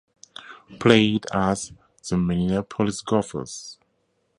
[0.79, 1.73] Played as
[2.09, 3.77] the "'Minneapolis Gophers'".